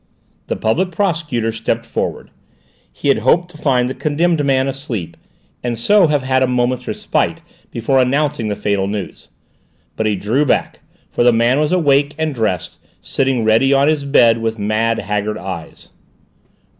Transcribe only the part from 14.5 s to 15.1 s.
mad,